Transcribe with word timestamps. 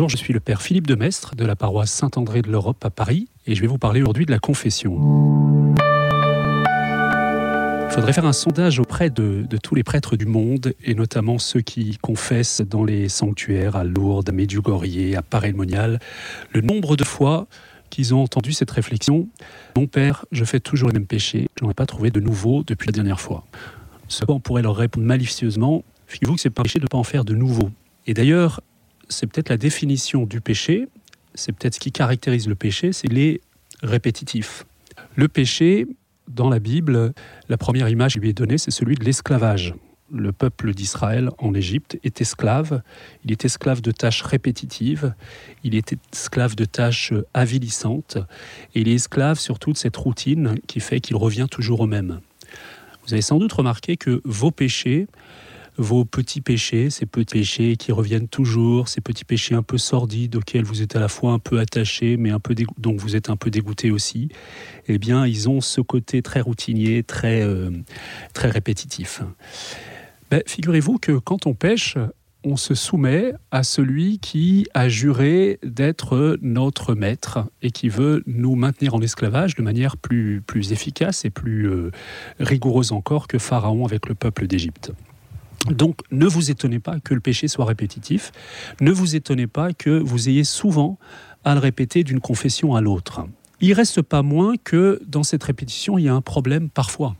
Bonjour, 0.00 0.08
je 0.08 0.16
suis 0.16 0.32
le 0.32 0.40
père 0.40 0.62
Philippe 0.62 0.86
de 0.86 0.94
Mestre 0.94 1.34
de 1.36 1.44
la 1.44 1.56
paroisse 1.56 1.90
Saint-André 1.90 2.40
de 2.40 2.50
l'Europe 2.50 2.82
à 2.86 2.88
Paris 2.88 3.28
et 3.46 3.54
je 3.54 3.60
vais 3.60 3.66
vous 3.66 3.76
parler 3.76 4.00
aujourd'hui 4.00 4.24
de 4.24 4.30
la 4.30 4.38
confession. 4.38 4.94
Il 7.84 7.90
faudrait 7.90 8.14
faire 8.14 8.24
un 8.24 8.32
sondage 8.32 8.80
auprès 8.80 9.10
de, 9.10 9.44
tous 9.62 9.74
les 9.74 9.82
prêtres 9.82 10.16
du 10.16 10.24
monde, 10.24 10.72
et 10.82 10.94
notamment 10.94 11.38
ceux 11.38 11.60
qui 11.60 11.98
confessent 11.98 12.62
dans 12.62 12.82
les 12.82 13.10
sanctuaires 13.10 13.76
à 13.76 13.84
Lourdes, 13.84 14.30
à 14.30 14.32
Medjugorje, 14.32 15.14
à 15.14 15.20
Paray-le-Monial, 15.20 15.98
le 16.54 16.60
nombre 16.62 16.96
de 16.96 17.04
fois 17.04 17.46
qu'ils 17.90 18.14
ont 18.14 18.22
entendu 18.22 18.54
cette 18.54 18.70
réflexion. 18.70 19.28
Mon 19.76 19.86
père, 19.86 20.24
je 20.32 20.46
fais 20.46 20.60
toujours 20.60 20.88
les 20.88 20.94
mêmes 20.94 21.04
péchés, 21.04 21.48
je 21.58 21.64
n'en 21.66 21.72
ai 21.72 21.74
pas 21.74 21.84
trouvé 21.84 22.10
de 22.10 22.20
nouveau 22.20 22.64
depuis 22.66 22.86
la 22.86 22.92
dernière 22.92 23.20
fois. 23.20 23.44
Ce 24.08 24.24
on 24.26 24.40
pourrait 24.40 24.62
leur 24.62 24.76
répondre 24.76 25.06
malicieusement, 25.06 25.84
figurez-vous 26.06 26.36
que 26.36 26.40
c'est 26.40 26.48
pas 26.48 26.62
péché 26.62 26.78
de 26.78 26.84
ne 26.84 26.88
pas 26.88 26.96
en 26.96 27.04
faire 27.04 27.26
de 27.26 27.34
nouveau. 27.34 27.68
Et 28.06 28.14
d'ailleurs, 28.14 28.62
c'est 29.10 29.26
peut-être 29.26 29.50
la 29.50 29.58
définition 29.58 30.24
du 30.24 30.40
péché, 30.40 30.88
c'est 31.34 31.52
peut-être 31.52 31.74
ce 31.74 31.80
qui 31.80 31.92
caractérise 31.92 32.48
le 32.48 32.54
péché, 32.54 32.92
c'est 32.92 33.08
les 33.08 33.40
répétitifs. 33.82 34.64
Le 35.16 35.28
péché, 35.28 35.86
dans 36.28 36.48
la 36.48 36.58
Bible, 36.58 37.12
la 37.48 37.58
première 37.58 37.88
image 37.88 38.14
qui 38.14 38.20
lui 38.20 38.30
est 38.30 38.34
donnée, 38.34 38.58
c'est 38.58 38.70
celui 38.70 38.94
de 38.94 39.04
l'esclavage. 39.04 39.74
Le 40.12 40.32
peuple 40.32 40.74
d'Israël 40.74 41.30
en 41.38 41.54
Égypte 41.54 41.98
est 42.02 42.20
esclave. 42.20 42.82
Il 43.24 43.30
est 43.30 43.44
esclave 43.44 43.80
de 43.80 43.92
tâches 43.92 44.22
répétitives. 44.22 45.14
Il 45.62 45.76
est 45.76 45.94
esclave 46.12 46.56
de 46.56 46.64
tâches 46.64 47.12
avilissantes. 47.32 48.18
Et 48.74 48.80
il 48.80 48.88
est 48.88 48.94
esclave 48.94 49.38
sur 49.38 49.60
toute 49.60 49.78
cette 49.78 49.96
routine 49.96 50.56
qui 50.66 50.80
fait 50.80 51.00
qu'il 51.00 51.14
revient 51.14 51.46
toujours 51.48 51.80
au 51.80 51.86
même. 51.86 52.20
Vous 53.06 53.14
avez 53.14 53.22
sans 53.22 53.38
doute 53.38 53.52
remarqué 53.52 53.96
que 53.96 54.20
vos 54.24 54.50
péchés, 54.50 55.06
vos 55.76 56.04
petits 56.04 56.40
péchés, 56.40 56.90
ces 56.90 57.06
petits 57.06 57.38
péchés 57.38 57.76
qui 57.76 57.92
reviennent 57.92 58.28
toujours, 58.28 58.88
ces 58.88 59.00
petits 59.00 59.24
péchés 59.24 59.54
un 59.54 59.62
peu 59.62 59.78
sordides 59.78 60.36
auxquels 60.36 60.64
vous 60.64 60.82
êtes 60.82 60.96
à 60.96 61.00
la 61.00 61.08
fois 61.08 61.32
un 61.32 61.38
peu 61.38 61.58
attaché, 61.58 62.16
mais 62.16 62.30
un 62.30 62.40
peu 62.40 62.54
dont 62.78 62.96
vous 62.96 63.16
êtes 63.16 63.30
un 63.30 63.36
peu 63.36 63.50
dégoûté 63.50 63.90
aussi, 63.90 64.28
eh 64.88 64.98
bien, 64.98 65.26
ils 65.26 65.48
ont 65.48 65.60
ce 65.60 65.80
côté 65.80 66.22
très 66.22 66.40
routinier, 66.40 67.02
très, 67.02 67.42
euh, 67.42 67.70
très 68.34 68.50
répétitif. 68.50 69.22
Ben, 70.30 70.42
figurez-vous 70.46 70.98
que 70.98 71.12
quand 71.12 71.46
on 71.46 71.54
pêche, 71.54 71.96
on 72.44 72.56
se 72.56 72.74
soumet 72.74 73.32
à 73.50 73.62
celui 73.62 74.18
qui 74.18 74.66
a 74.74 74.88
juré 74.88 75.58
d'être 75.62 76.38
notre 76.40 76.94
maître 76.94 77.46
et 77.62 77.70
qui 77.70 77.88
veut 77.88 78.22
nous 78.26 78.54
maintenir 78.54 78.94
en 78.94 79.02
esclavage 79.02 79.54
de 79.54 79.62
manière 79.62 79.96
plus, 79.96 80.42
plus 80.46 80.72
efficace 80.72 81.24
et 81.24 81.30
plus 81.30 81.68
euh, 81.68 81.90
rigoureuse 82.38 82.92
encore 82.92 83.28
que 83.28 83.38
Pharaon 83.38 83.84
avec 83.84 84.08
le 84.08 84.14
peuple 84.14 84.46
d'Égypte. 84.46 84.92
Donc 85.68 86.00
ne 86.10 86.26
vous 86.26 86.50
étonnez 86.50 86.80
pas 86.80 87.00
que 87.00 87.14
le 87.14 87.20
péché 87.20 87.48
soit 87.48 87.66
répétitif, 87.66 88.32
ne 88.80 88.90
vous 88.90 89.16
étonnez 89.16 89.46
pas 89.46 89.72
que 89.72 89.90
vous 89.90 90.28
ayez 90.28 90.44
souvent 90.44 90.98
à 91.44 91.54
le 91.54 91.60
répéter 91.60 92.02
d'une 92.04 92.20
confession 92.20 92.74
à 92.74 92.80
l'autre. 92.80 93.26
Il 93.60 93.74
reste 93.74 94.00
pas 94.00 94.22
moins 94.22 94.54
que 94.56 95.02
dans 95.06 95.22
cette 95.22 95.44
répétition, 95.44 95.98
il 95.98 96.04
y 96.04 96.08
a 96.08 96.14
un 96.14 96.22
problème 96.22 96.70
parfois. 96.70 97.14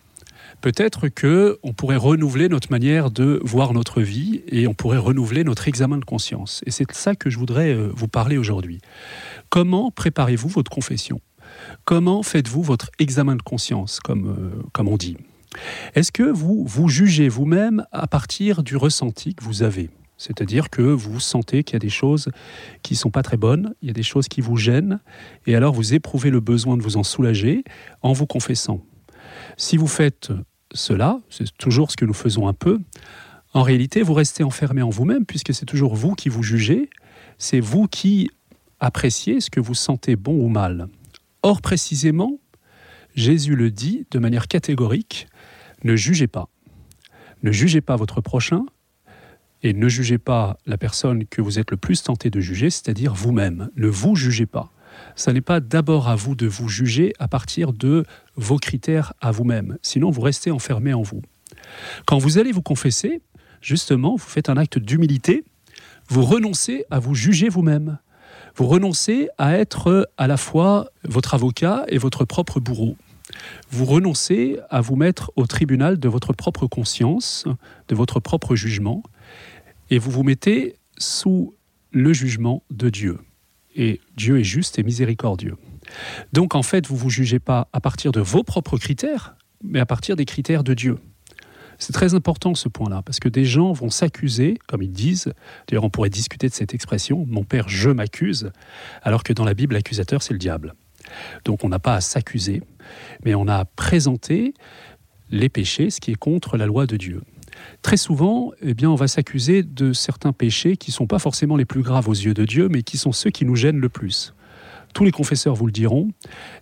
Peut-être 0.62 1.08
que 1.08 1.58
on 1.62 1.72
pourrait 1.72 1.96
renouveler 1.96 2.48
notre 2.48 2.70
manière 2.70 3.10
de 3.10 3.40
voir 3.44 3.72
notre 3.72 4.02
vie 4.02 4.42
et 4.48 4.66
on 4.66 4.74
pourrait 4.74 4.98
renouveler 4.98 5.44
notre 5.44 5.68
examen 5.68 5.98
de 5.98 6.04
conscience. 6.04 6.62
Et 6.66 6.70
c'est 6.70 6.86
de 6.86 6.94
ça 6.94 7.14
que 7.14 7.30
je 7.30 7.38
voudrais 7.38 7.72
euh, 7.72 7.90
vous 7.94 8.08
parler 8.08 8.36
aujourd'hui. 8.36 8.80
Comment 9.48 9.90
préparez-vous 9.90 10.48
votre 10.48 10.70
confession? 10.70 11.20
Comment 11.84 12.22
faites-vous 12.22 12.62
votre 12.62 12.90
examen 12.98 13.36
de 13.36 13.42
conscience, 13.42 14.00
comme, 14.00 14.28
euh, 14.28 14.62
comme 14.72 14.88
on 14.88 14.96
dit? 14.96 15.16
Est-ce 15.94 16.12
que 16.12 16.22
vous 16.22 16.64
vous 16.66 16.88
jugez 16.88 17.28
vous-même 17.28 17.84
à 17.92 18.06
partir 18.06 18.62
du 18.62 18.76
ressenti 18.76 19.34
que 19.34 19.44
vous 19.44 19.62
avez? 19.62 19.90
C'est-à-dire 20.16 20.68
que 20.68 20.82
vous 20.82 21.18
sentez 21.18 21.64
qu'il 21.64 21.74
y 21.74 21.76
a 21.76 21.80
des 21.80 21.88
choses 21.88 22.28
qui 22.82 22.92
ne 22.92 22.98
sont 22.98 23.10
pas 23.10 23.22
très 23.22 23.38
bonnes, 23.38 23.74
il 23.80 23.88
y 23.88 23.90
a 23.90 23.94
des 23.94 24.02
choses 24.02 24.28
qui 24.28 24.42
vous 24.42 24.56
gênent, 24.56 25.00
et 25.46 25.56
alors 25.56 25.72
vous 25.72 25.94
éprouvez 25.94 26.28
le 26.30 26.40
besoin 26.40 26.76
de 26.76 26.82
vous 26.82 26.98
en 26.98 27.02
soulager 27.02 27.64
en 28.02 28.12
vous 28.12 28.26
confessant. 28.26 28.84
Si 29.56 29.78
vous 29.78 29.86
faites 29.86 30.30
cela, 30.72 31.20
c'est 31.30 31.56
toujours 31.56 31.90
ce 31.90 31.96
que 31.96 32.04
nous 32.04 32.12
faisons 32.12 32.48
un 32.48 32.52
peu, 32.52 32.80
en 33.54 33.62
réalité 33.62 34.02
vous 34.02 34.12
restez 34.12 34.44
enfermé 34.44 34.82
en 34.82 34.90
vous-même, 34.90 35.24
puisque 35.24 35.54
c'est 35.54 35.66
toujours 35.66 35.94
vous 35.94 36.14
qui 36.14 36.28
vous 36.28 36.42
jugez, 36.42 36.90
c'est 37.38 37.60
vous 37.60 37.88
qui 37.88 38.30
appréciez 38.78 39.40
ce 39.40 39.48
que 39.48 39.60
vous 39.60 39.74
sentez 39.74 40.16
bon 40.16 40.34
ou 40.34 40.48
mal. 40.48 40.88
Or 41.42 41.62
précisément, 41.62 42.38
Jésus 43.14 43.56
le 43.56 43.70
dit 43.70 44.06
de 44.10 44.18
manière 44.18 44.48
catégorique, 44.48 45.28
ne 45.84 45.96
jugez 45.96 46.26
pas. 46.26 46.48
Ne 47.42 47.52
jugez 47.52 47.80
pas 47.80 47.96
votre 47.96 48.20
prochain 48.20 48.64
et 49.62 49.72
ne 49.72 49.88
jugez 49.88 50.18
pas 50.18 50.58
la 50.66 50.78
personne 50.78 51.26
que 51.26 51.42
vous 51.42 51.58
êtes 51.58 51.70
le 51.70 51.76
plus 51.76 52.02
tenté 52.02 52.30
de 52.30 52.40
juger, 52.40 52.70
c'est-à-dire 52.70 53.14
vous-même. 53.14 53.70
Ne 53.76 53.88
vous 53.88 54.16
jugez 54.16 54.46
pas. 54.46 54.70
Ce 55.16 55.30
n'est 55.30 55.40
pas 55.40 55.60
d'abord 55.60 56.08
à 56.08 56.16
vous 56.16 56.34
de 56.34 56.46
vous 56.46 56.68
juger 56.68 57.12
à 57.18 57.28
partir 57.28 57.72
de 57.72 58.04
vos 58.36 58.56
critères 58.56 59.12
à 59.20 59.30
vous-même. 59.30 59.78
Sinon, 59.82 60.10
vous 60.10 60.20
restez 60.20 60.50
enfermé 60.50 60.92
en 60.92 61.02
vous. 61.02 61.22
Quand 62.06 62.18
vous 62.18 62.38
allez 62.38 62.52
vous 62.52 62.62
confesser, 62.62 63.20
justement, 63.60 64.16
vous 64.16 64.28
faites 64.28 64.48
un 64.48 64.56
acte 64.56 64.78
d'humilité, 64.78 65.44
vous 66.08 66.24
renoncez 66.24 66.84
à 66.90 66.98
vous 66.98 67.14
juger 67.14 67.48
vous-même. 67.48 67.98
Vous 68.56 68.66
renoncez 68.66 69.28
à 69.38 69.56
être 69.56 70.10
à 70.16 70.26
la 70.26 70.36
fois 70.36 70.88
votre 71.04 71.34
avocat 71.34 71.84
et 71.88 71.98
votre 71.98 72.24
propre 72.24 72.60
bourreau 72.60 72.96
vous 73.70 73.84
renoncez 73.84 74.58
à 74.70 74.80
vous 74.80 74.96
mettre 74.96 75.32
au 75.36 75.46
tribunal 75.46 75.98
de 75.98 76.08
votre 76.08 76.32
propre 76.32 76.66
conscience, 76.66 77.44
de 77.88 77.94
votre 77.94 78.20
propre 78.20 78.56
jugement, 78.56 79.02
et 79.90 79.98
vous 79.98 80.10
vous 80.10 80.22
mettez 80.22 80.76
sous 80.98 81.54
le 81.92 82.12
jugement 82.12 82.62
de 82.70 82.88
Dieu. 82.90 83.18
Et 83.74 84.00
Dieu 84.16 84.38
est 84.38 84.44
juste 84.44 84.78
et 84.78 84.82
miséricordieux. 84.82 85.56
Donc 86.32 86.54
en 86.54 86.62
fait, 86.62 86.86
vous 86.86 86.94
ne 86.94 87.00
vous 87.00 87.10
jugez 87.10 87.38
pas 87.38 87.68
à 87.72 87.80
partir 87.80 88.12
de 88.12 88.20
vos 88.20 88.42
propres 88.42 88.78
critères, 88.78 89.36
mais 89.62 89.80
à 89.80 89.86
partir 89.86 90.16
des 90.16 90.24
critères 90.24 90.64
de 90.64 90.74
Dieu. 90.74 90.98
C'est 91.78 91.92
très 91.94 92.14
important 92.14 92.54
ce 92.54 92.68
point-là, 92.68 93.02
parce 93.02 93.20
que 93.20 93.28
des 93.28 93.46
gens 93.46 93.72
vont 93.72 93.88
s'accuser, 93.88 94.58
comme 94.66 94.82
ils 94.82 94.92
disent, 94.92 95.32
d'ailleurs 95.66 95.84
on 95.84 95.90
pourrait 95.90 96.10
discuter 96.10 96.48
de 96.48 96.52
cette 96.52 96.74
expression, 96.74 97.24
mon 97.26 97.42
père, 97.42 97.68
je 97.68 97.90
m'accuse, 97.90 98.52
alors 99.02 99.24
que 99.24 99.32
dans 99.32 99.44
la 99.44 99.54
Bible, 99.54 99.74
l'accusateur, 99.74 100.22
c'est 100.22 100.34
le 100.34 100.38
diable. 100.38 100.74
Donc 101.44 101.64
on 101.64 101.68
n'a 101.68 101.78
pas 101.78 101.94
à 101.94 102.00
s'accuser, 102.00 102.62
mais 103.24 103.34
on 103.34 103.48
a 103.48 103.56
à 103.56 103.64
présenter 103.64 104.54
les 105.30 105.48
péchés, 105.48 105.90
ce 105.90 106.00
qui 106.00 106.12
est 106.12 106.16
contre 106.16 106.56
la 106.56 106.66
loi 106.66 106.86
de 106.86 106.96
Dieu. 106.96 107.22
Très 107.82 107.96
souvent, 107.96 108.52
eh 108.62 108.74
bien, 108.74 108.90
on 108.90 108.94
va 108.94 109.08
s'accuser 109.08 109.62
de 109.62 109.92
certains 109.92 110.32
péchés 110.32 110.76
qui 110.76 110.90
ne 110.90 110.94
sont 110.94 111.06
pas 111.06 111.18
forcément 111.18 111.56
les 111.56 111.64
plus 111.64 111.82
graves 111.82 112.08
aux 112.08 112.14
yeux 112.14 112.34
de 112.34 112.44
Dieu, 112.44 112.68
mais 112.68 112.82
qui 112.82 112.96
sont 112.96 113.12
ceux 113.12 113.30
qui 113.30 113.44
nous 113.44 113.56
gênent 113.56 113.78
le 113.78 113.88
plus. 113.88 114.34
Tous 114.94 115.04
les 115.04 115.12
confesseurs 115.12 115.54
vous 115.54 115.66
le 115.66 115.72
diront, 115.72 116.10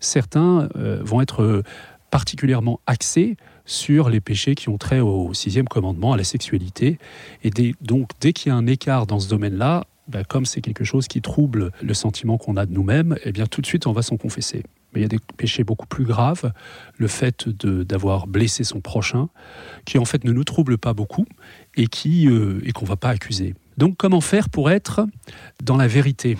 certains 0.00 0.68
euh, 0.76 1.00
vont 1.02 1.20
être 1.20 1.62
particulièrement 2.10 2.80
axés 2.86 3.36
sur 3.64 4.08
les 4.08 4.20
péchés 4.20 4.54
qui 4.54 4.68
ont 4.70 4.78
trait 4.78 5.00
au 5.00 5.34
sixième 5.34 5.68
commandement, 5.68 6.14
à 6.14 6.16
la 6.16 6.24
sexualité. 6.24 6.98
Et 7.44 7.50
donc, 7.80 8.10
dès 8.20 8.32
qu'il 8.32 8.50
y 8.50 8.52
a 8.52 8.56
un 8.56 8.66
écart 8.66 9.06
dans 9.06 9.20
ce 9.20 9.28
domaine-là, 9.28 9.84
ben, 10.08 10.24
comme 10.24 10.46
c'est 10.46 10.60
quelque 10.60 10.84
chose 10.84 11.06
qui 11.06 11.20
trouble 11.20 11.70
le 11.82 11.94
sentiment 11.94 12.38
qu'on 12.38 12.56
a 12.56 12.66
de 12.66 12.72
nous-mêmes, 12.72 13.16
eh 13.24 13.32
bien 13.32 13.46
tout 13.46 13.60
de 13.60 13.66
suite 13.66 13.86
on 13.86 13.92
va 13.92 14.02
s'en 14.02 14.16
confesser. 14.16 14.62
Mais 14.92 15.00
il 15.00 15.02
y 15.02 15.04
a 15.04 15.08
des 15.08 15.18
péchés 15.36 15.64
beaucoup 15.64 15.86
plus 15.86 16.04
graves, 16.04 16.50
le 16.96 17.08
fait 17.08 17.48
d'avoir 17.48 18.26
blessé 18.26 18.64
son 18.64 18.80
prochain, 18.80 19.28
qui 19.84 19.98
en 19.98 20.06
fait 20.06 20.24
ne 20.24 20.32
nous 20.32 20.44
trouble 20.44 20.78
pas 20.78 20.94
beaucoup 20.94 21.26
et 21.76 21.86
qui 21.86 22.26
euh, 22.26 22.60
et 22.64 22.72
qu'on 22.72 22.86
va 22.86 22.96
pas 22.96 23.10
accuser. 23.10 23.54
Donc 23.76 23.96
comment 23.98 24.22
faire 24.22 24.48
pour 24.48 24.70
être 24.70 25.06
dans 25.62 25.76
la 25.76 25.86
vérité? 25.86 26.38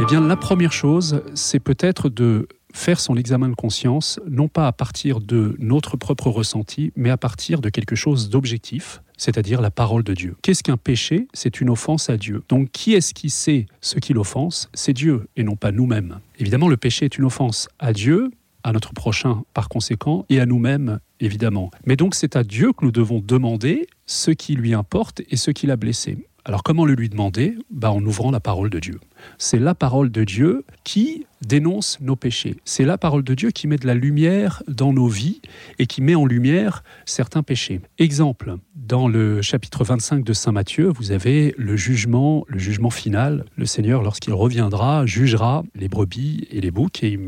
Eh 0.00 0.04
bien 0.04 0.20
la 0.20 0.36
première 0.36 0.72
chose, 0.72 1.22
c'est 1.34 1.60
peut-être 1.60 2.08
de 2.08 2.48
faire 2.78 3.00
son 3.00 3.16
examen 3.16 3.48
de 3.48 3.54
conscience, 3.54 4.20
non 4.28 4.48
pas 4.48 4.68
à 4.68 4.72
partir 4.72 5.20
de 5.20 5.56
notre 5.58 5.96
propre 5.96 6.30
ressenti, 6.30 6.92
mais 6.96 7.10
à 7.10 7.16
partir 7.16 7.60
de 7.60 7.68
quelque 7.68 7.96
chose 7.96 8.30
d'objectif, 8.30 9.02
c'est-à-dire 9.16 9.60
la 9.60 9.72
parole 9.72 10.04
de 10.04 10.14
Dieu. 10.14 10.36
Qu'est-ce 10.42 10.62
qu'un 10.62 10.76
péché? 10.76 11.26
C'est 11.34 11.60
une 11.60 11.70
offense 11.70 12.08
à 12.08 12.16
Dieu. 12.16 12.42
Donc 12.48 12.70
qui 12.70 12.94
est-ce 12.94 13.14
qui 13.14 13.30
sait 13.30 13.66
ce 13.80 13.98
qui 13.98 14.12
l'offense? 14.12 14.70
C'est 14.74 14.92
Dieu 14.92 15.26
et 15.36 15.42
non 15.42 15.56
pas 15.56 15.72
nous-mêmes. 15.72 16.20
Évidemment, 16.38 16.68
le 16.68 16.76
péché 16.76 17.04
est 17.04 17.18
une 17.18 17.24
offense 17.24 17.68
à 17.80 17.92
Dieu, 17.92 18.30
à 18.62 18.72
notre 18.72 18.92
prochain 18.92 19.42
par 19.54 19.68
conséquent, 19.68 20.24
et 20.28 20.40
à 20.40 20.46
nous-mêmes, 20.46 21.00
évidemment. 21.18 21.72
Mais 21.84 21.96
donc 21.96 22.14
c'est 22.14 22.36
à 22.36 22.44
Dieu 22.44 22.72
que 22.72 22.84
nous 22.84 22.92
devons 22.92 23.18
demander 23.18 23.88
ce 24.06 24.30
qui 24.30 24.54
lui 24.54 24.72
importe 24.72 25.20
et 25.30 25.36
ce 25.36 25.50
qui 25.50 25.66
l'a 25.66 25.76
blessé. 25.76 26.24
Alors 26.44 26.62
comment 26.62 26.86
le 26.86 26.94
lui 26.94 27.08
demander? 27.08 27.58
Bah, 27.70 27.90
En 27.90 28.02
ouvrant 28.04 28.30
la 28.30 28.40
parole 28.40 28.70
de 28.70 28.78
Dieu. 28.78 29.00
C'est 29.36 29.58
la 29.58 29.74
parole 29.74 30.10
de 30.10 30.22
Dieu 30.24 30.64
qui 30.84 31.26
dénonce 31.42 31.98
nos 32.00 32.16
péchés. 32.16 32.56
C'est 32.64 32.84
la 32.84 32.98
parole 32.98 33.22
de 33.22 33.34
Dieu 33.34 33.50
qui 33.50 33.66
met 33.66 33.76
de 33.76 33.86
la 33.86 33.94
lumière 33.94 34.62
dans 34.68 34.92
nos 34.92 35.08
vies 35.08 35.40
et 35.78 35.86
qui 35.86 36.02
met 36.02 36.14
en 36.14 36.26
lumière 36.26 36.82
certains 37.06 37.42
péchés. 37.42 37.80
Exemple, 37.98 38.56
dans 38.74 39.08
le 39.08 39.42
chapitre 39.42 39.84
25 39.84 40.24
de 40.24 40.32
Saint 40.32 40.52
Matthieu, 40.52 40.88
vous 40.88 41.12
avez 41.12 41.54
le 41.58 41.76
jugement, 41.76 42.44
le 42.48 42.58
jugement 42.58 42.90
final. 42.90 43.44
Le 43.56 43.66
Seigneur, 43.66 44.02
lorsqu'il 44.02 44.32
reviendra, 44.32 45.06
jugera 45.06 45.62
les 45.74 45.88
brebis 45.88 46.46
et 46.50 46.60
les 46.60 46.70
boucs 46.70 47.02
et 47.02 47.18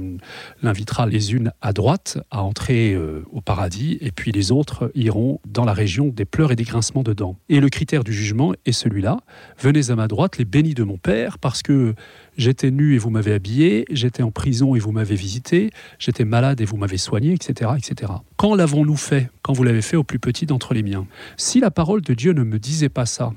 l'invitera 0.63 1.07
les 1.07 1.35
unes 1.35 1.53
à 1.61 1.73
droite 1.73 2.19
à 2.31 2.43
entrer 2.43 2.95
euh, 2.95 3.25
au 3.31 3.41
paradis 3.41 3.99
et 4.01 4.11
puis 4.11 4.33
les 4.33 4.53
autres 4.53 4.91
iront 4.95 5.41
dans 5.47 5.65
la 5.65 5.73
région 5.73 6.09
des 6.09 6.25
pleurs 6.25 6.53
et 6.53 6.57
des 6.57 6.65
grincements 6.65 7.03
de 7.03 7.13
dents. 7.13 7.37
Et 7.49 7.61
le 7.61 7.69
critère 7.69 8.05
du 8.05 8.13
jugement 8.13 8.55
est 8.65 8.73
celui-là. 8.73 9.19
Venez 9.59 9.91
à 9.91 9.97
ma 9.97 10.09
droite, 10.09 10.39
les 10.39 10.45
bénis 10.45 10.75
de 10.75 10.83
mon 10.83 10.97
Père, 10.97 11.39
parce 11.39 11.63
que 11.63 11.95
J'étais 12.41 12.71
nu 12.71 12.95
et 12.95 12.99
vous 12.99 13.11
m'avez 13.11 13.35
habillé, 13.35 13.85
j'étais 13.91 14.23
en 14.23 14.31
prison 14.31 14.75
et 14.75 14.79
vous 14.79 14.93
m'avez 14.93 15.15
visité, 15.15 15.71
j'étais 15.99 16.25
malade 16.25 16.63
et 16.63 16.65
vous 16.65 16.79
m'avez 16.79 16.97
soigné, 16.97 17.35
etc. 17.35 17.73
etc. 17.77 18.13
Quand 18.39 18.55
l'avons-nous 18.55 18.97
fait? 18.97 19.29
Quand 19.43 19.53
vous 19.53 19.63
l'avez 19.63 19.83
fait 19.83 19.99
au 19.99 20.05
plus 20.05 20.19
petit 20.19 20.47
d'entre 20.47 20.73
les 20.73 20.83
miens. 20.83 21.07
Si 21.37 21.61
la 21.61 21.71
parole 21.71 22.01
de 22.01 22.15
Dieu 22.15 22.33
ne 22.33 22.43
me 22.43 22.59
disait 22.59 22.89
pas 22.89 23.05
ça, 23.05 23.35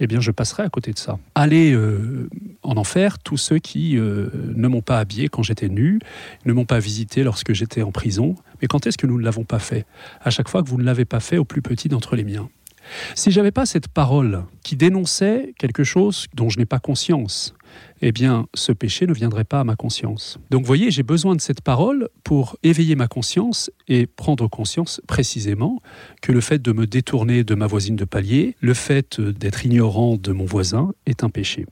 eh 0.00 0.06
bien 0.06 0.20
je 0.20 0.30
passerai 0.30 0.62
à 0.62 0.70
côté 0.70 0.94
de 0.94 0.98
ça. 0.98 1.18
Allez 1.34 1.74
euh, 1.74 2.30
en 2.62 2.78
enfer 2.78 3.18
tous 3.18 3.36
ceux 3.36 3.58
qui 3.58 3.98
euh, 3.98 4.30
ne 4.56 4.66
m'ont 4.66 4.80
pas 4.80 4.98
habillé 4.98 5.28
quand 5.28 5.42
j'étais 5.42 5.68
nu, 5.68 5.98
ne 6.46 6.54
m'ont 6.54 6.64
pas 6.64 6.78
visité 6.78 7.24
lorsque 7.24 7.52
j'étais 7.52 7.82
en 7.82 7.92
prison. 7.92 8.34
Mais 8.62 8.66
quand 8.66 8.86
est-ce 8.86 8.96
que 8.96 9.06
nous 9.06 9.18
ne 9.18 9.24
l'avons 9.24 9.44
pas 9.44 9.58
fait? 9.58 9.84
À 10.22 10.30
chaque 10.30 10.48
fois 10.48 10.62
que 10.62 10.70
vous 10.70 10.78
ne 10.78 10.84
l'avez 10.84 11.04
pas 11.04 11.20
fait 11.20 11.36
au 11.36 11.44
plus 11.44 11.60
petit 11.60 11.90
d'entre 11.90 12.16
les 12.16 12.24
miens. 12.24 12.48
Si 13.14 13.30
j'avais 13.30 13.50
pas 13.50 13.66
cette 13.66 13.88
parole 13.88 14.44
qui 14.62 14.74
dénonçait 14.74 15.52
quelque 15.58 15.84
chose 15.84 16.26
dont 16.34 16.48
je 16.48 16.58
n'ai 16.58 16.64
pas 16.64 16.78
conscience, 16.78 17.54
eh 18.00 18.12
bien, 18.12 18.46
ce 18.54 18.72
péché 18.72 19.06
ne 19.06 19.12
viendrait 19.12 19.44
pas 19.44 19.60
à 19.60 19.64
ma 19.64 19.76
conscience. 19.76 20.38
Donc, 20.50 20.62
vous 20.62 20.66
voyez, 20.66 20.90
j'ai 20.90 21.02
besoin 21.02 21.34
de 21.34 21.40
cette 21.40 21.60
parole 21.60 22.08
pour 22.24 22.56
éveiller 22.62 22.94
ma 22.94 23.08
conscience 23.08 23.70
et 23.88 24.06
prendre 24.06 24.48
conscience 24.48 25.00
précisément 25.06 25.80
que 26.22 26.32
le 26.32 26.40
fait 26.40 26.60
de 26.60 26.72
me 26.72 26.86
détourner 26.86 27.44
de 27.44 27.54
ma 27.54 27.66
voisine 27.66 27.96
de 27.96 28.04
palier, 28.04 28.56
le 28.60 28.74
fait 28.74 29.20
d'être 29.20 29.64
ignorant 29.66 30.16
de 30.16 30.32
mon 30.32 30.44
voisin 30.44 30.92
est 31.06 31.24
un 31.24 31.30
péché. 31.30 31.66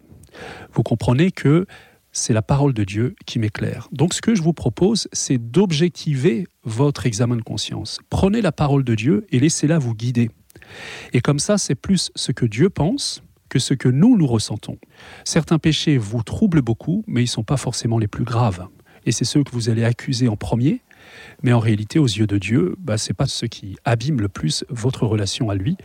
Vous 0.73 0.83
comprenez 0.83 1.31
que 1.31 1.67
c'est 2.13 2.33
la 2.33 2.43
parole 2.43 2.73
de 2.73 2.85
Dieu 2.85 3.15
qui 3.27 3.39
m'éclaire. 3.39 3.89
Donc 3.93 4.15
ce 4.15 4.23
que 4.23 4.35
je 4.35 4.43
vous 4.43 4.55
propose, 4.55 5.07
c'est 5.13 5.39
d'objectiver 5.39 6.47
votre 6.65 7.07
examen 7.07 7.37
de 7.37 7.43
conscience. 7.43 7.99
Prenez 8.09 8.41
la 8.41 8.53
parole 8.53 8.85
de 8.85 8.95
Dieu 8.95 9.27
et 9.31 9.39
laissez-la 9.39 9.79
vous 9.79 9.95
guider. 9.95 10.31
Et 11.13 11.21
comme 11.21 11.39
ça, 11.39 11.59
c'est 11.59 11.75
plus 11.75 12.11
ce 12.15 12.33
que 12.33 12.47
Dieu 12.47 12.71
pense 12.71 13.23
que 13.49 13.59
ce 13.59 13.75
que 13.75 13.89
nous, 13.89 14.17
nous 14.17 14.27
ressentons. 14.27 14.79
Certains 15.25 15.59
péchés 15.59 15.99
vous 15.99 16.23
troublent 16.23 16.63
beaucoup, 16.63 17.05
mais 17.07 17.21
ils 17.21 17.25
ne 17.25 17.31
sont 17.31 17.45
pas 17.45 17.57
forcément 17.57 17.99
les 17.99 18.09
plus 18.09 18.25
graves. 18.25 18.67
Et 19.05 19.13
c'est 19.13 19.25
ceux 19.25 19.45
que 19.45 19.53
vous 19.53 19.69
allez 19.71 19.85
accuser 19.85 20.29
en 20.29 20.37
premier, 20.37 20.81
mais 21.43 21.53
en 21.53 21.59
réalité, 21.59 21.99
aux 21.99 22.07
yeux 22.07 22.27
de 22.27 22.39
Dieu, 22.39 22.77
bah, 22.79 22.99
ce 22.99 23.11
n'est 23.11 23.15
pas 23.15 23.27
ce 23.27 23.47
qui 23.47 23.77
abîme 23.85 24.21
le 24.21 24.29
plus 24.29 24.65
votre 24.69 25.07
relation 25.07 25.51
à 25.51 25.55
lui, 25.55 25.77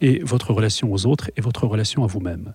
et 0.00 0.20
votre 0.20 0.52
relation 0.52 0.92
aux 0.92 1.06
autres, 1.06 1.30
et 1.36 1.40
votre 1.40 1.66
relation 1.66 2.04
à 2.04 2.06
vous-même. 2.06 2.52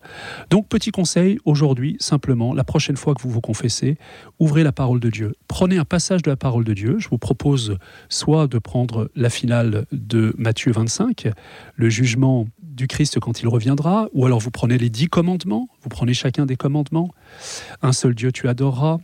Donc, 0.50 0.68
petit 0.68 0.92
conseil, 0.92 1.38
aujourd'hui, 1.46 1.98
simplement, 2.00 2.54
la 2.54 2.64
prochaine 2.64 2.98
fois 2.98 3.16
que 3.16 3.22
vous 3.22 3.30
vous 3.30 3.42
confessez, 3.42 3.98
ouvrez 4.40 4.64
la 4.64 4.72
parole 4.72 5.00
de 5.00 5.10
Dieu. 5.10 5.34
Prenez 5.48 5.78
un 5.78 5.86
passage 5.86 6.22
de 6.22 6.30
la 6.30 6.38
parole 6.38 6.64
de 6.64 6.74
Dieu. 6.74 6.98
Je 7.00 7.10
vous 7.10 7.18
propose 7.18 7.78
soit 8.10 8.48
de 8.48 8.60
prendre 8.60 9.10
la 9.16 9.30
finale 9.30 9.86
de 9.92 10.34
Matthieu 10.38 10.72
25, 10.72 11.30
le 11.76 11.90
jugement 11.90 12.48
du 12.62 12.88
Christ 12.88 13.20
quand 13.20 13.42
il 13.42 13.48
reviendra, 13.48 14.08
ou 14.14 14.26
alors 14.26 14.40
vous 14.40 14.52
prenez 14.52 14.78
les 14.78 14.90
dix 14.90 15.08
commandements, 15.08 15.70
vous 15.82 15.90
prenez 15.90 16.14
chacun 16.14 16.46
des 16.46 16.58
commandements. 16.58 17.10
Un 17.82 17.94
seul 17.94 18.14
Dieu 18.14 18.32
tu 18.32 18.50
adoreras, 18.50 19.00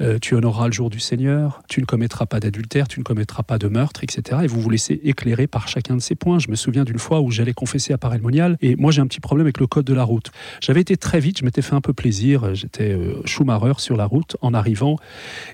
euh, 0.00 0.18
tu 0.20 0.34
honoreras 0.34 0.66
le 0.66 0.72
jour 0.72 0.90
du 0.90 1.00
Seigneur, 1.00 1.62
tu 1.68 1.80
ne 1.80 1.86
commettras 1.86 2.26
pas 2.26 2.40
d'adultère, 2.40 2.88
tu 2.88 3.00
ne 3.00 3.04
commettras 3.04 3.42
pas 3.42 3.58
de 3.58 3.68
meurtre, 3.68 4.04
etc. 4.04 4.40
Et 4.44 4.46
vous 4.46 4.60
vous 4.60 4.70
laissez 4.70 5.00
éclairer 5.04 5.46
par 5.46 5.68
chacun 5.68 5.96
de 5.96 6.00
ces 6.00 6.14
points. 6.14 6.38
Je 6.38 6.48
me 6.48 6.56
souviens 6.56 6.84
d'une 6.84 6.98
fois 6.98 7.20
où 7.20 7.30
j'allais 7.30 7.52
confesser 7.52 7.92
à 7.92 7.98
Paray-le-Monial, 7.98 8.56
et 8.60 8.76
moi 8.76 8.92
j'ai 8.92 9.00
un 9.00 9.06
petit 9.06 9.20
problème 9.20 9.46
avec 9.46 9.58
le 9.58 9.66
code 9.66 9.84
de 9.84 9.94
la 9.94 10.04
route. 10.04 10.30
J'avais 10.60 10.80
été 10.80 10.96
très 10.96 11.20
vite, 11.20 11.38
je 11.38 11.44
m'étais 11.44 11.62
fait 11.62 11.74
un 11.74 11.80
peu 11.80 11.92
plaisir, 11.92 12.54
j'étais 12.54 12.92
euh, 12.92 13.20
Schumacher 13.24 13.74
sur 13.78 13.96
la 13.96 14.06
route 14.06 14.36
en 14.40 14.54
arrivant, 14.54 14.96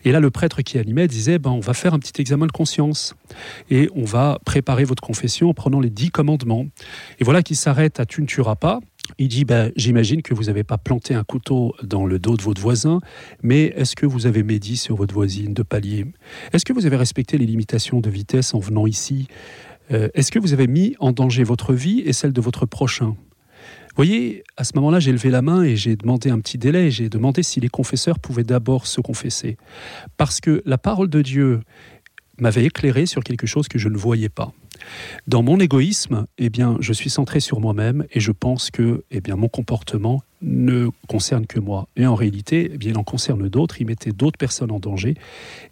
et 0.05 0.13
là 0.13 0.21
le 0.21 0.31
prêtre 0.31 0.63
qui 0.63 0.79
animait 0.79 1.09
disait, 1.09 1.39
ben, 1.39 1.51
on 1.51 1.61
va 1.61 1.75
faire 1.75 1.95
un 1.95 1.99
petit 1.99 2.21
examen 2.21 2.47
de 2.47 2.53
conscience, 2.53 3.15
et 3.71 3.89
on 3.95 4.05
va 4.05 4.39
préparer 4.45 4.85
votre 4.85 5.03
confession 5.03 5.51
en 5.51 5.55
prenant 5.55 5.81
les 5.81 5.91
dix 5.91 6.11
commandements. 6.11 6.67
Et 7.19 7.25
voilà 7.25 7.43
qui 7.43 7.55
s'arrête 7.55 8.01
à 8.01 8.07
tu 8.07 8.21
ne 8.21 8.27
tueras 8.27 8.57
pas, 8.57 8.81
il 9.19 9.29
dit, 9.29 9.45
ben, 9.45 9.71
j'imagine 9.77 10.23
que 10.23 10.35
vous 10.35 10.45
n'avez 10.45 10.65
pas 10.65 10.79
planté 10.79 11.15
un 11.15 11.25
couteau 11.25 11.75
dans 11.83 12.07
le 12.07 12.19
dos 12.19 12.37
de 12.37 12.43
votre 12.43 12.61
voisin, 12.61 13.01
mais 13.43 13.65
est-ce 13.77 13.97
que 13.97 14.07
vous 14.07 14.27
avez 14.27 14.43
médit 14.43 14.77
sur 14.77 14.97
votre 14.97 15.15
voisine 15.15 15.55
de 15.55 15.63
palier? 15.63 16.07
Est-ce 16.53 16.65
que 16.65 16.73
vous 16.73 16.87
avez 16.87 16.97
respecté 16.97 17.39
les 17.39 17.47
limitations 17.47 18.01
de 18.01 18.11
vitesse 18.11 18.55
en 18.55 18.59
venant 18.59 18.87
ici? 18.87 19.29
Euh, 19.93 20.09
Est-ce 20.15 20.33
que 20.33 20.39
vous 20.39 20.53
avez 20.53 20.67
mis 20.67 20.97
en 20.99 21.13
danger 21.13 21.45
votre 21.45 21.75
vie 21.75 22.01
et 22.01 22.13
celle 22.13 22.33
de 22.33 22.41
votre 22.41 22.67
prochain? 22.67 23.17
Vous 23.97 24.03
voyez, 24.03 24.43
à 24.57 24.65
ce 24.65 24.73
moment-là, 24.75 24.99
j'ai 24.99 25.13
levé 25.13 25.31
la 25.31 25.41
main 25.41 25.63
et 25.63 25.77
j'ai 25.77 25.95
demandé 25.95 26.29
un 26.29 26.41
petit 26.41 26.59
délai. 26.59 26.91
J'ai 26.91 27.09
demandé 27.09 27.45
si 27.45 27.61
les 27.61 27.69
confesseurs 27.69 28.19
pouvaient 28.19 28.43
d'abord 28.43 28.89
se 28.89 29.01
confesser. 29.01 29.57
Parce 30.17 30.41
que 30.41 30.63
la 30.67 30.79
parole 30.79 31.09
de 31.09 31.23
Dieu 31.23 31.61
m'avait 32.39 32.65
éclairé 32.65 33.07
sur 33.07 33.23
quelque 33.23 33.47
chose 33.47 33.69
que 33.69 33.79
je 33.79 33.89
ne 33.89 33.97
voyais 33.97 34.29
pas. 34.29 34.53
Dans 35.27 35.43
mon 35.43 35.59
égoïsme, 35.61 36.27
eh 36.39 36.51
bien, 36.51 36.77
je 36.81 36.93
suis 36.93 37.11
centré 37.11 37.41
sur 37.41 37.61
moi-même 37.61 38.05
et 38.13 38.21
je 38.21 38.33
pense 38.33 38.71
que 38.71 39.05
eh 39.11 39.21
bien, 39.21 39.37
mon 39.37 39.49
comportement 39.49 40.23
ne 40.43 40.89
concerne 41.09 41.47
que 41.47 41.59
moi. 41.59 41.89
Et 41.97 42.07
en 42.07 42.15
réalité, 42.15 42.71
eh 42.75 42.77
bien, 42.77 42.91
il 42.91 42.99
en 42.99 43.05
concerne 43.05 43.49
d'autres, 43.49 43.81
il 43.81 43.87
mettait 43.87 44.13
d'autres 44.13 44.37
personnes 44.37 44.71
en 44.71 44.79
danger. 44.79 45.15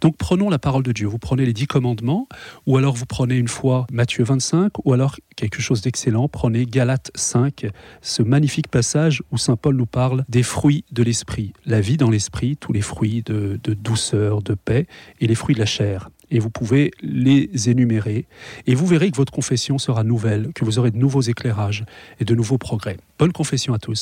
Donc 0.00 0.16
prenons 0.16 0.48
la 0.48 0.58
parole 0.58 0.82
de 0.82 0.92
Dieu. 0.92 1.06
Vous 1.06 1.18
prenez 1.18 1.44
les 1.44 1.52
dix 1.52 1.66
commandements, 1.66 2.26
ou 2.66 2.78
alors 2.78 2.94
vous 2.94 3.04
prenez 3.04 3.36
une 3.36 3.48
fois 3.48 3.86
Matthieu 3.92 4.24
25, 4.24 4.72
ou 4.84 4.94
alors 4.94 5.16
quelque 5.36 5.60
chose 5.60 5.82
d'excellent, 5.82 6.28
prenez 6.28 6.64
Galates 6.64 7.10
5, 7.14 7.66
ce 8.00 8.22
magnifique 8.22 8.68
passage 8.68 9.22
où 9.30 9.36
Saint 9.36 9.56
Paul 9.56 9.76
nous 9.76 9.86
parle 9.86 10.24
des 10.30 10.42
fruits 10.42 10.84
de 10.90 11.02
l'esprit. 11.02 11.52
La 11.66 11.82
vie 11.82 11.98
dans 11.98 12.10
l'esprit, 12.10 12.56
tous 12.56 12.72
les 12.72 12.80
fruits 12.80 13.22
de, 13.22 13.60
de 13.62 13.74
douceur, 13.74 14.40
de 14.40 14.54
paix, 14.54 14.86
et 15.20 15.26
les 15.26 15.34
fruits 15.34 15.54
de 15.54 15.60
la 15.60 15.66
chair 15.66 16.08
et 16.32 16.38
vous 16.38 16.50
pouvez 16.50 16.90
les 17.02 17.69
énumérer. 17.69 18.26
Et 18.67 18.75
vous 18.75 18.87
verrez 18.87 19.11
que 19.11 19.17
votre 19.17 19.32
confession 19.32 19.79
sera 19.79 20.02
nouvelle, 20.02 20.50
que 20.55 20.64
vous 20.64 20.79
aurez 20.79 20.90
de 20.90 20.99
nouveaux 20.99 21.20
éclairages 21.20 21.84
et 22.19 22.25
de 22.25 22.34
nouveaux 22.34 22.58
progrès. 22.58 22.96
Bonne 23.19 23.32
confession 23.32 23.75
à 23.75 23.79
tous. 23.79 24.00